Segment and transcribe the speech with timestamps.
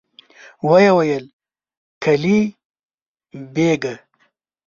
[0.69, 1.23] ويې ويل:
[2.03, 2.39] قلي
[3.53, 3.93] بېګه!